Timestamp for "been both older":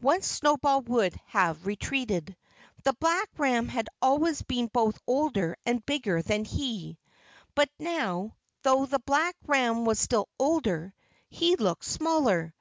4.40-5.56